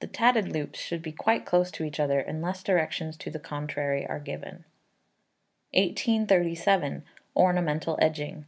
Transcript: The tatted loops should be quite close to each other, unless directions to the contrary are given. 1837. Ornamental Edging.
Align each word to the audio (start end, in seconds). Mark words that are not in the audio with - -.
The 0.00 0.06
tatted 0.06 0.52
loops 0.52 0.78
should 0.78 1.00
be 1.00 1.12
quite 1.12 1.46
close 1.46 1.70
to 1.70 1.82
each 1.84 1.98
other, 1.98 2.20
unless 2.20 2.62
directions 2.62 3.16
to 3.16 3.30
the 3.30 3.38
contrary 3.38 4.06
are 4.06 4.20
given. 4.20 4.66
1837. 5.72 7.04
Ornamental 7.34 7.98
Edging. 8.02 8.44